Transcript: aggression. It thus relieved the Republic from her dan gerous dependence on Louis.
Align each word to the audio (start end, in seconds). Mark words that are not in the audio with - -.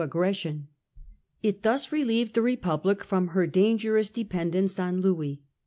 aggression. 0.03 0.67
It 1.43 1.61
thus 1.61 1.91
relieved 1.91 2.33
the 2.33 2.41
Republic 2.41 3.03
from 3.03 3.27
her 3.27 3.45
dan 3.45 3.77
gerous 3.77 4.11
dependence 4.11 4.79
on 4.79 4.99
Louis. 4.99 5.43